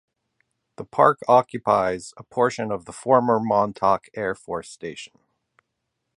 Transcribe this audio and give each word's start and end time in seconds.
The 0.77 0.83
park 0.83 1.19
occupies 1.27 2.15
a 2.17 2.23
portion 2.23 2.71
of 2.71 2.85
the 2.85 2.91
former 2.91 3.39
Montauk 3.39 4.07
Air 4.15 4.33
Force 4.33 4.67
Station. 4.71 5.13